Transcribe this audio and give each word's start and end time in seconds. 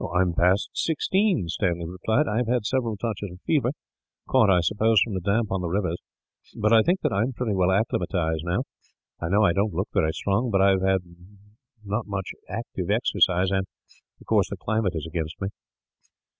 "I 0.11 0.21
am 0.23 0.33
past 0.33 0.71
sixteen," 0.73 1.47
Stanley 1.47 1.85
replied. 1.87 2.27
"I 2.27 2.37
have 2.37 2.47
had 2.47 2.65
several 2.65 2.97
touches 2.97 3.33
of 3.33 3.41
fever 3.45 3.69
caught, 4.27 4.49
I 4.49 4.61
suppose, 4.61 4.99
from 4.99 5.13
the 5.13 5.19
damp 5.19 5.51
on 5.51 5.61
the 5.61 5.67
rivers 5.67 6.01
but 6.57 6.73
I 6.73 6.81
think 6.81 7.01
that 7.01 7.13
I 7.13 7.21
am 7.21 7.33
pretty 7.33 7.53
well 7.53 7.69
acclimatized, 7.71 8.43
now. 8.43 8.63
I 9.19 9.29
know 9.29 9.43
I 9.43 9.53
don't 9.53 9.75
look 9.75 9.89
very 9.93 10.11
strong, 10.13 10.49
but 10.49 10.59
I 10.59 10.69
have 10.71 11.03
not 11.85 12.05
had 12.05 12.09
much 12.09 12.31
active 12.49 12.89
exercise 12.89 13.51
and, 13.51 13.67
of 14.19 14.25
course, 14.25 14.49
the 14.49 14.57
climate 14.57 14.95
is 14.95 15.05
against 15.05 15.39
me." 15.39 15.49